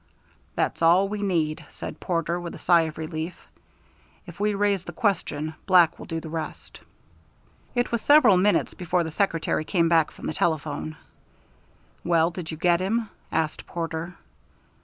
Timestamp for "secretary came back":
9.11-10.09